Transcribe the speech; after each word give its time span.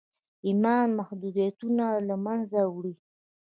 ايمان 0.47 0.87
محدوديتونه 0.99 1.85
له 2.07 2.15
منځه 2.25 2.59
وړي. 2.75 2.93